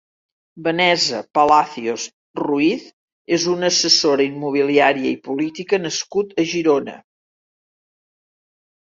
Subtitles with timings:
[0.67, 2.05] Vanesa Palacios
[2.41, 2.89] Ruiz
[3.39, 7.01] és un assessora immobiliària i política nascut a Girona.